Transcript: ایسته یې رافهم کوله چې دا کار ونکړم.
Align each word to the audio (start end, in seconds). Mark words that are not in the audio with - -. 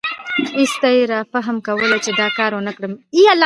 ایسته 0.59 0.89
یې 0.97 1.03
رافهم 1.13 1.57
کوله 1.67 1.97
چې 2.05 2.11
دا 2.19 2.27
کار 2.37 2.51
ونکړم. 2.55 2.93